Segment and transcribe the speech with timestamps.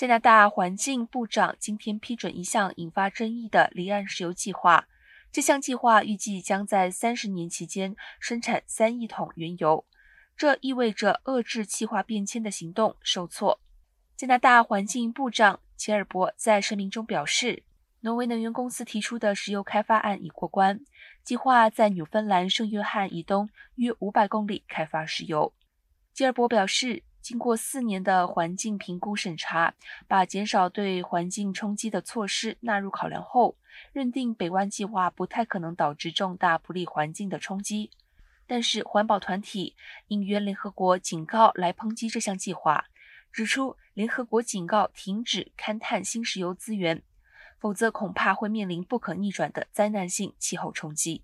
[0.00, 4.88] 加拿大环境部长今天批准一项引发争议的离岸石油计划。
[5.30, 9.84] 这项计划预计将在三十年期间生产三亿桶原油，
[10.38, 13.60] 这意味着遏制气化变迁的行动受挫。
[14.16, 17.62] 加拿大环境部长吉尔伯在声明中表示，
[18.00, 20.80] 挪威能源公司提出的石油开发案已过关，
[21.22, 25.52] 计划在纽芬兰圣约翰以东约五百公里开发石油。
[26.14, 27.02] 吉尔伯表示。
[27.20, 29.74] 经过四年的环境评估审查，
[30.08, 33.56] 把减少对环境冲击的措施纳入考量后，
[33.92, 37.90] 认定北湾计划不太可能导致重大不利环境的冲击。
[38.46, 39.76] 但是，环保团体
[40.08, 42.86] 应约联合国警告来抨击这项计划，
[43.30, 47.02] 指出联合国警告停止勘探新石油资源，
[47.58, 51.22] 否则恐怕会面临不可逆转的灾难性气候冲击。